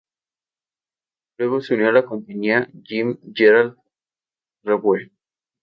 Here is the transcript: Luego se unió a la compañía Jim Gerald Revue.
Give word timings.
Luego 1.37 1.61
se 1.61 1.75
unió 1.75 1.89
a 1.89 1.91
la 1.91 2.05
compañía 2.05 2.67
Jim 2.85 3.19
Gerald 3.35 3.77
Revue. 4.63 5.11